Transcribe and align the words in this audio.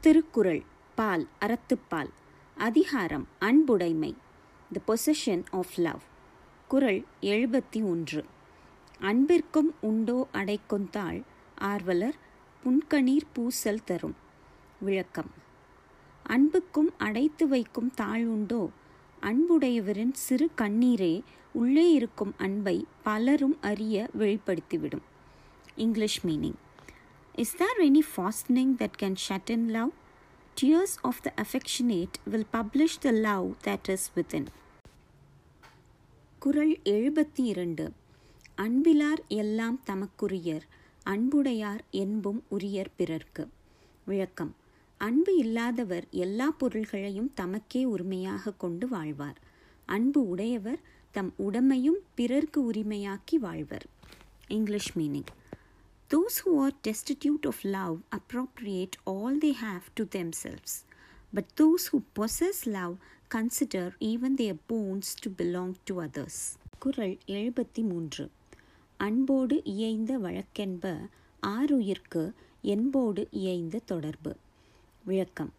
திருக்குறள் 0.00 0.62
பால் 0.94 1.28
அறத்துப்பால் 1.40 2.08
அதிகாரம் 2.56 3.26
அன்புடைமை 3.40 4.14
த 4.72 4.94
பொசஷன் 4.94 5.44
ஆஃப் 5.50 5.74
லவ் 5.76 6.00
குறள் 6.68 7.04
எழுபத்தி 7.20 7.82
ஒன்று. 7.82 8.24
அன்பிற்கும் 9.00 9.74
உண்டோ 9.80 10.26
அடைக்கொந்தாள் 10.32 11.22
ஆர்வலர் 11.58 12.14
புன்கணீர் 12.64 13.28
பூசல் 13.32 13.84
தரும். 13.84 14.14
விளக்கம். 14.80 15.30
அன்புக்கும் 16.22 16.90
அடைத்து 16.98 17.48
வைக்கும் 17.48 17.90
தாழ் 17.94 18.26
உண்டோ 18.26 18.70
அன்புடையவரின் 19.22 20.12
சிறு 20.12 20.50
கண்ணீரே 20.58 21.22
உள்ளே 21.52 21.92
இருக்கும் 21.92 22.34
அன்பை 22.38 22.86
பலரும் 23.02 23.58
அறிய 23.60 24.08
வெளிப்படுத்திவிடும். 24.18 25.06
English 25.76 26.26
meaning. 26.26 26.58
Is 27.40 27.56
there 27.56 27.78
any 27.78 28.00
fastening 28.16 28.68
that 28.78 28.92
can 29.02 29.14
shut 29.28 29.50
in 29.50 29.68
love 29.68 29.90
Tears 30.62 31.04
of 31.04 31.14
the 31.24 31.32
affectionate 31.34 32.12
will 32.30 32.44
publish 32.52 33.02
the 33.02 33.10
love 33.10 33.50
that 33.64 33.78
is 33.88 33.96
within. 34.16 34.46
குறள் 36.38 36.78
எழுபத்தி 36.84 37.30
இரண்டு 37.34 37.92
அன்பிலார் 38.56 39.26
எல்லாம் 39.28 39.80
தமக்குரியர் 39.86 40.60
அன்புடையார் 41.02 41.84
என்பும் 41.90 42.44
உரியர் 42.50 42.92
பிறர்க்கு. 42.96 43.48
விளக்கம். 44.04 44.56
அன்பு 44.98 45.36
இல்லாதவர் 45.36 46.06
எல்லா 46.10 46.50
பொருள்களையும் 46.50 47.32
தமக்கே 47.40 47.84
உரிமையாக 47.84 48.52
கொண்டு 48.52 48.88
வாழ்வார். 48.88 49.40
அன்பு 49.86 50.28
உடையவர் 50.28 50.80
தம் 51.10 51.34
உடமையும் 51.38 52.00
பிறர்க்கு 52.14 52.70
உரிமையாக்கி 52.70 53.36
வாழ்வர். 53.40 53.86
English 54.48 54.98
meaning. 54.98 55.30
Those 56.11 56.37
who 56.39 56.59
are 56.59 56.71
destitute 56.83 57.45
of 57.45 57.63
love 57.65 57.97
appropriate 58.11 58.97
all 59.05 59.35
they 59.35 59.51
have 59.53 59.85
to 59.95 60.05
themselves, 60.07 60.73
but 61.33 61.45
those 61.55 61.87
who 61.87 62.03
possess 62.13 62.65
love 62.67 62.95
consider 63.29 63.95
even 64.01 64.35
their 64.35 64.55
bones 64.65 65.15
to 65.15 65.29
belong 65.31 65.71
to 65.85 65.99
others. 66.01 66.37
குறள் 66.79 67.15
எழுபத்தி 67.27 67.83
மூன்று 67.83 68.23
அன்போடு 68.99 69.55
இயைந்த 69.65 70.17
வழக்கென்ப 70.19 70.85
ஆறுயிர்க்கு 71.43 72.23
என்போடு 72.65 73.27
இயைந்த 73.39 73.81
தொடர்பு 73.85 74.33
விளக்கம் 75.05 75.51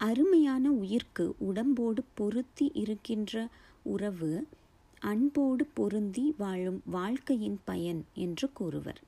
அருமையான 0.00 0.72
உயிர்க்கு 0.80 1.26
உடம்போடு 1.48 2.02
பொருத்தி 2.14 2.66
இருக்கின்ற 2.74 3.34
உறவு 3.86 4.32
அன்போடு 5.02 5.66
பொருந்தி 5.74 6.26
வாழும் 6.38 6.80
வாழ்க்கையின் 6.90 7.58
பயன் 7.64 8.02
என்று 8.14 8.48
கூறுவர் 8.60 9.00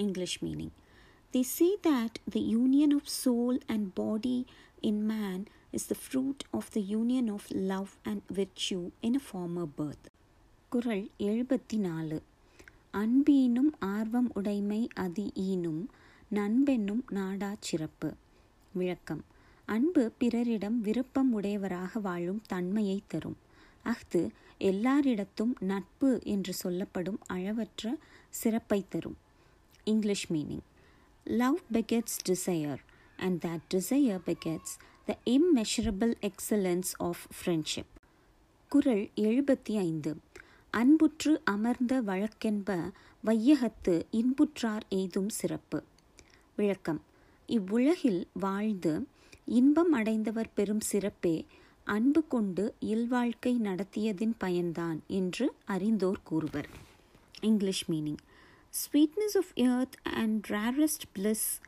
English 0.00 0.44
meaning. 0.44 0.70
They 1.32 1.42
say 1.42 1.76
that 1.82 2.12
the 2.34 2.56
union 2.56 2.92
of 2.92 3.04
soul 3.26 3.60
and 3.66 3.90
body 3.96 4.44
in 4.82 5.10
man 5.10 5.44
is 5.72 5.88
the 5.88 5.96
fruit 6.12 6.40
of 6.52 6.64
the 6.72 6.82
union 6.82 7.28
of 7.28 7.40
love 7.48 7.88
and 8.04 8.20
virtue 8.34 8.90
in 9.02 9.14
a 9.14 9.22
former 9.32 9.66
birth. 9.78 10.06
குறள் 10.68 11.08
எழுபத்தி 11.18 11.76
நாலு 11.76 12.22
அன்பீனும் 12.92 13.72
ஆர்வம் 13.78 14.30
உடைமை 14.34 14.88
அதி 14.94 15.32
ஈனும் 15.34 15.86
நண்பென்னும் 16.34 17.02
நாடா 17.08 17.56
சிறப்பு. 17.60 18.14
விளக்கம். 18.72 19.24
அன்பு 19.64 20.12
பிறரிடம் 20.18 20.80
விருப்பம் 20.80 21.32
உடையவராக 21.32 22.00
வாழும் 22.00 22.42
தன்மையை 22.46 23.02
தரும். 23.06 23.36
அஃது 23.84 24.30
எல்லாரிடத்தும் 24.60 25.52
நட்பு 25.60 26.20
என்று 26.24 26.52
சொல்லப்படும் 26.52 27.18
அளவற்ற 27.26 27.96
சிறப்பை 28.30 28.84
தரும். 28.88 29.16
English 29.84 30.32
meaning. 30.32 30.60
Love 31.24 31.58
begets 31.72 32.28
desire, 32.28 32.78
and 33.18 33.46
that 33.46 33.58
desire 33.74 34.20
begets 34.26 34.76
the 35.06 35.16
immeasurable 35.26 36.14
excellence 36.20 36.82
of 36.98 37.16
friendship. 37.44 37.86
குரல் 38.68 39.10
எழுபத்தி 39.16 39.76
ஐந்து 39.76 40.16
அன்புற்று 40.70 41.40
அமர்ந்த 41.44 42.02
வழக்கென்ப 42.02 42.90
வையகத்து 43.24 44.02
இன்புற்றார் 44.10 44.80
எய்தும் 44.88 45.28
சிறப்பு. 45.28 45.82
விளக்கம். 46.56 47.02
இவ்வுலகில் 47.46 48.28
வாழ்ந்து 48.32 49.06
இன்பம் 49.44 49.92
அடைந்தவர் 49.92 50.52
பெறும் 50.54 50.80
சிறப்பே 50.80 51.46
அன்பு 51.84 52.26
கொண்டு 52.26 52.74
இல்வாழ்க்கை 52.80 53.58
நடத்தியதின் 53.60 54.32
பயன்தான் 54.38 55.02
என்று 55.06 55.52
அறிந்தோர் 55.64 56.22
கூறுவர். 56.24 56.68
English 57.40 57.90
meaning 57.90 58.16
sweetness 58.70 59.34
of 59.34 59.44
earth 59.56 59.92
and 60.04 60.46
rarest 60.46 61.02
bliss 61.18 61.60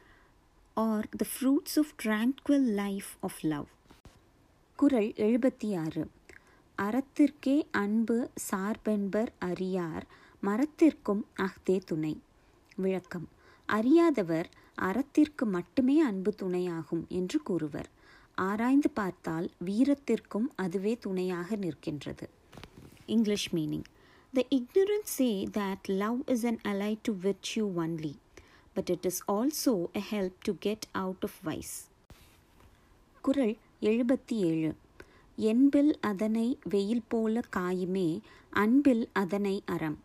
are 0.77 1.05
the 1.19 1.31
fruits 1.41 1.77
of 1.77 1.87
tranquil 2.05 2.61
life 2.61 3.17
of 3.23 3.33
love. 3.43 3.67
குரல் 4.77 5.12
எழுபத்தி 5.17 5.79
ஆறு 5.79 6.11
அறத்திற்கே 6.79 7.62
அன்பு 7.71 8.31
சார்பென்பர் 8.35 9.33
அறியார் 9.39 10.07
மரத்திற்கும் 10.43 11.23
அஃதே 11.37 11.79
துணை. 11.87 12.21
விளக்கம். 12.77 13.29
அறியாதவர் 13.67 14.49
அறத்திற்கு 14.79 15.45
மட்டுமே 15.45 16.01
அன்பு 16.01 16.35
துணையாகும் 16.43 17.07
என்று 17.09 17.43
கூறுவர். 17.43 17.89
ஆராய்ந்து 18.35 18.91
பார்த்தால் 18.91 19.51
வீரத்திற்கும் 19.67 20.53
அதுவே 20.55 20.97
துணையாக 21.01 21.57
நிற்கின்றது. 21.57 22.29
English 23.07 23.55
meaning. 23.55 23.85
The 24.34 24.43
ignorant 24.50 25.04
say 25.04 25.44
that 25.44 25.76
love 25.88 26.20
is 26.26 26.44
an 26.44 26.59
ally 26.62 26.97
to 27.03 27.12
virtue 27.22 27.69
only, 27.76 28.15
but 28.76 28.91
it 28.91 29.06
is 29.06 29.32
also 29.32 29.87
a 29.94 30.03
help 30.10 30.32
to 30.44 30.54
get 30.65 30.81
out 30.94 31.22
of 31.22 31.31
vice. 31.44 31.88
குரல் 33.20 33.56
எழுபத்தி 33.81 34.32
ஏழு 34.32 34.75
என்பில் 35.37 36.00
அதனை 36.00 36.59
வெயில் 36.65 37.03
போல 37.09 37.41
காயுமே 37.56 38.20
அன்பில் 38.50 39.09
அதனை 39.12 39.62
அறம். 39.66 39.98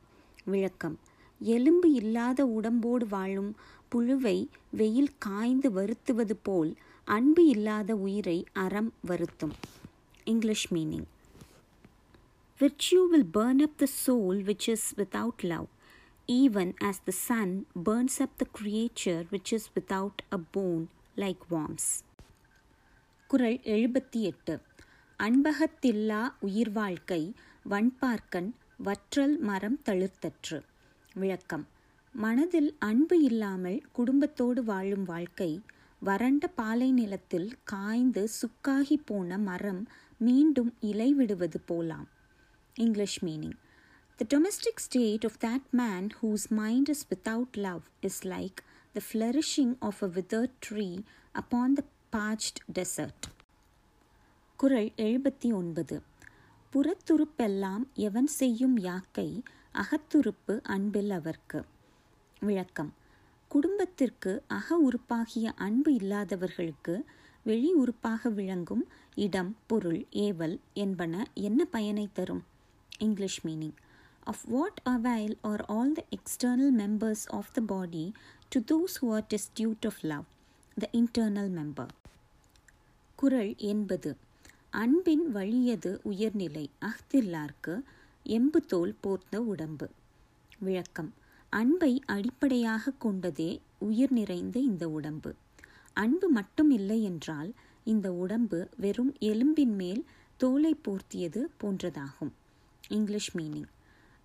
விளக்கம். 0.45 0.99
எலும்பு 1.39 1.91
இல்லாத 1.91 2.45
உடம்போடு 2.45 3.07
வாழும் 3.07 3.55
புழுவை 3.91 4.47
வெயில் 4.71 5.11
காய்ந்து 5.17 5.71
வருத்துவது 5.71 6.35
போல் 6.35 6.75
அன்பு 7.05 7.45
இல்லாத 7.45 7.95
உயிரை 7.95 8.45
அறம் 8.53 8.93
வருத்தும். 9.07 9.53
English 10.23 10.73
meaning. 10.73 11.05
Virtue 12.59 13.03
will 13.11 13.25
burn 13.33 13.59
up 13.59 13.79
the 13.79 13.87
soul 14.05 14.37
which 14.37 14.67
is 14.67 14.77
without 14.95 15.41
love, 15.41 15.67
even 16.27 16.73
as 16.83 16.95
the 17.05 17.37
sun 17.37 17.65
burns 17.85 18.19
up 18.19 18.29
the 18.39 18.47
creature 18.61 19.25
which 19.31 19.51
is 19.51 19.59
without 19.79 20.35
a 20.35 20.39
bone, 20.53 20.87
like 21.15 21.37
worms. 21.51 22.01
குரல் 23.27 23.59
எழுபத்தி 23.63 24.21
எட்டு 24.21 24.61
அன்பகத்தில்லா 25.23 26.33
உயிர் 26.39 26.71
வாழ்க்கை 26.71 27.33
வண்பார்க்கன் 27.69 28.51
வற்றல் 28.83 29.39
மரம் 29.39 29.79
தளிர்த்தற்று. 29.85 30.61
விளக்கம். 31.13 31.67
மனதில் 32.13 32.75
அன்பு 32.79 33.21
இல்லாமல் 33.21 33.81
குடும்பத்தோடு 33.91 34.63
வாழும் 34.63 35.03
வாழ்க்கை 35.03 35.61
வறண்ட 35.99 36.47
பாலை 36.47 36.91
நிலத்தில் 36.91 37.55
காய்ந்து 37.63 38.27
சுக்காகி 38.41 38.95
போன 39.05 39.37
மரம் 39.37 39.87
மீண்டும் 40.17 40.73
இலை 40.79 41.13
விடுவது 41.13 41.59
போலாம். 41.59 42.15
English 42.77 43.21
meaning. 43.21 43.55
The 44.19 44.25
domestic 44.25 44.79
state 44.79 45.23
of 45.23 45.39
that 45.39 45.61
man 45.71 46.11
whose 46.11 46.51
mind 46.51 46.89
is 46.89 47.05
without 47.09 47.57
love 47.57 47.89
is 48.01 48.25
like 48.25 48.63
the 48.95 49.01
flourishing 49.01 49.77
of 49.81 50.01
a 50.01 50.07
withered 50.07 50.53
tree 50.61 51.03
upon 51.35 51.75
the 51.75 51.85
parched 52.13 52.59
desert. 52.73 53.21
குரல் 54.59 54.91
எழுபத்தி 54.97 55.49
ஒன்பது 55.53 55.95
புறத்துருப்பெல்லாம் 56.73 57.83
எவன் 58.01 58.29
செய்யும் 58.39 58.77
யாக்கை 58.81 59.27
அகத்துருப்பு 59.75 60.53
அன்பில் 60.75 61.11
அவர்க்கு 61.11 61.59
விளக்கம் 62.41 62.91
குடும்பத்திற்கு 63.51 64.31
அக 64.47 64.77
உறுப்பாகிய 64.87 65.53
அன்பு 65.57 65.91
இல்லாதவர்களுக்கு 65.93 66.95
வெளி 67.45 67.71
உறுப்பாக 67.75 68.29
விளங்கும் 68.31 68.83
இடம் 69.25 69.51
பொருள் 69.67 70.01
ஏவல் 70.25 70.55
என்பன 70.83 71.13
என்ன 71.41 71.65
பயனை 71.75 72.07
தரும் 72.13 72.43
English 72.99 73.47
meaning. 73.47 73.73
Of 74.25 74.35
what 74.51 74.89
avail 74.89 75.37
are 75.43 75.59
all 75.69 75.91
the 75.95 76.03
external 76.09 76.71
members 76.71 77.29
of 77.31 77.45
the 77.55 77.77
body 77.77 78.11
to 78.49 78.63
those 78.71 79.01
who 79.01 79.09
are 79.09 79.25
destitute 79.29 79.85
of 79.85 79.93
love, 80.01 80.23
the 80.81 80.89
internal 80.89 81.49
member? 81.49 81.87
குரல் 83.15 83.53
என்பது. 83.57 84.15
அன்பின் 84.69 85.31
வழியது 85.31 85.99
உயர்நிலை 86.03 86.69
அஃதில்லார்க்கு 86.81 87.81
எம்பு 88.25 88.65
தோல் 88.67 88.95
போர்த்த 88.99 89.41
உடம்பு. 89.41 89.89
விளக்கம். 90.59 91.13
அன்பை 91.49 92.01
அடிப்படையாக 92.05 92.91
கொண்டதே 92.91 93.61
உயிர் 93.77 94.11
நிறைந்த 94.11 94.59
இந்த 94.59 94.89
உடம்பு. 94.89 95.33
அன்பு 95.93 96.29
மட்டும் 96.29 96.71
இல்லை 96.71 97.03
என்றால் 97.03 97.53
இந்த 97.83 98.11
உடம்பு 98.11 98.69
வெறும் 98.77 99.15
எலும்பின் 99.19 99.75
மேல் 99.75 100.05
தோலை 100.37 100.75
போர்த்தியது 100.75 101.43
போன்றதாகும். 101.61 102.29
English 102.89 103.35
meaning. 103.35 103.67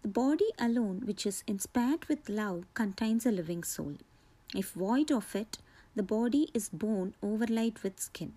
The 0.02 0.08
body 0.08 0.48
alone, 0.58 1.02
which 1.04 1.26
is 1.26 1.44
inspired 1.46 2.04
with 2.06 2.28
love, 2.28 2.64
contains 2.74 3.26
a 3.26 3.30
living 3.30 3.64
soul. 3.64 3.96
If 4.54 4.72
void 4.72 5.10
of 5.12 5.34
it, 5.36 5.58
The 5.94 6.02
body 6.02 6.48
is 6.54 6.70
bone 6.70 7.14
overlaid 7.22 7.78
with 7.82 8.00
skin. 8.00 8.32